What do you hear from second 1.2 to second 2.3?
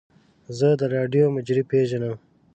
مجری پیژنم.